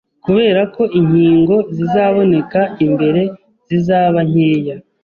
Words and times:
Kubera 0.25 0.61
ko 0.75 0.83
inkingo 0.99 1.55
zizaboneka 1.75 2.59
mbere 2.95 3.21
zizaba 3.69 4.19
nkeya, 4.29 4.75